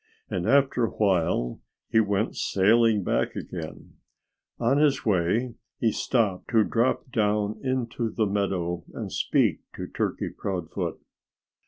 [0.31, 3.97] And after a while he went sailing back again.
[4.59, 10.29] On his way he stopped to drop down into the meadow and speak to Turkey
[10.35, 10.99] Proudfoot.